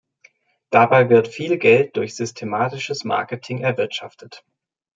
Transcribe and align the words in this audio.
Dabei 0.71 1.11
wird 1.11 1.27
viel 1.27 1.59
Geld 1.59 1.95
durch 1.95 2.15
systematisches 2.15 3.03
Marketing 3.03 3.59
erwirtschaftet. 3.59 4.43